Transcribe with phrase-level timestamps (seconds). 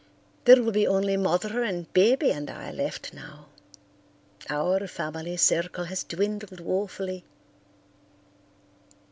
[0.45, 3.49] There will be only Mother and Baby and I left now.
[4.49, 7.23] Our family circle has dwindled woefully."